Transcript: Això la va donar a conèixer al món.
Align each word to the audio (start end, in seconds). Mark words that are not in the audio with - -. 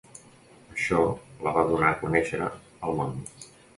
Això 0.75 1.01
la 1.47 1.53
va 1.57 1.65
donar 1.73 1.91
a 1.91 1.99
conèixer 2.01 2.41
al 2.49 2.99
món. 3.01 3.17